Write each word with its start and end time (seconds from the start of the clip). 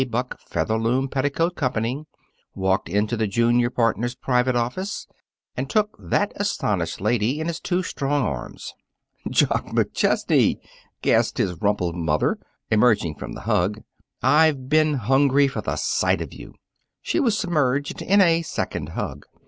Buck 0.09 0.39
Featherloom 0.39 1.09
Petticoat 1.09 1.53
Company, 1.55 2.05
walked 2.55 2.89
into 2.89 3.15
the 3.15 3.27
junior 3.27 3.69
partner's 3.69 4.15
private 4.15 4.55
office, 4.55 5.05
and 5.55 5.69
took 5.69 5.95
that 5.99 6.31
astonished 6.37 6.99
lady 6.99 7.39
in 7.39 7.45
his 7.45 7.59
two 7.59 7.83
strong 7.83 8.23
arms. 8.23 8.73
"Jock 9.29 9.67
McChesney!" 9.67 10.57
gasped 11.03 11.37
his 11.37 11.53
rumpled 11.53 11.95
mother, 11.95 12.39
emerging 12.71 13.13
from 13.13 13.33
the 13.33 13.41
hug. 13.41 13.83
"I've 14.23 14.69
been 14.69 14.95
hungry 14.95 15.47
for 15.47 15.61
a 15.67 15.77
sight 15.77 16.19
of 16.19 16.33
you!" 16.33 16.55
She 17.03 17.19
was 17.19 17.37
submerged 17.37 18.01
in 18.01 18.21
a 18.21 18.41
second 18.41 18.89
hug. 18.97 19.27